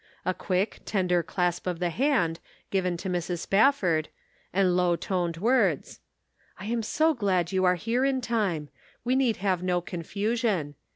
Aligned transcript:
A 0.25 0.33
quick, 0.33 0.79
tender 0.83 1.21
clasp 1.21 1.67
of 1.67 1.77
the 1.77 1.91
hand, 1.91 2.39
given 2.71 2.97
to 2.97 3.07
Mrs. 3.07 3.41
Spafford, 3.41 4.09
and 4.51 4.75
low 4.75 4.95
toned 4.95 5.37
words:" 5.37 5.99
I 6.59 6.65
am 6.65 6.81
so 6.81 7.13
glad 7.13 7.51
you 7.51 7.65
are 7.65 7.75
here 7.75 8.03
in 8.03 8.19
time; 8.19 8.69
we 9.03 9.15
need 9.15 9.37
have 9.37 9.61
no 9.61 9.79
confusion. 9.79 10.73